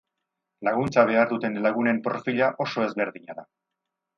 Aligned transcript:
Laguntza 0.67 1.03
behar 1.09 1.29
duten 1.33 1.59
lagunen 1.65 2.01
profila 2.09 2.51
oso 2.67 2.89
ezberdina 2.89 3.41
da. 3.43 3.47